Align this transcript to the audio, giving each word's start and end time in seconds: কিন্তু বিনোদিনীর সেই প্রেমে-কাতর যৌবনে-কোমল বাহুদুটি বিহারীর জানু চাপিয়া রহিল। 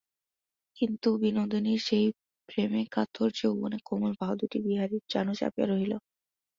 কিন্তু 0.77 1.09
বিনোদিনীর 1.21 1.81
সেই 1.87 2.05
প্রেমে-কাতর 2.49 3.29
যৌবনে-কোমল 3.39 4.11
বাহুদুটি 4.19 4.57
বিহারীর 4.65 5.03
জানু 5.11 5.33
চাপিয়া 5.39 5.67
রহিল। 5.67 5.93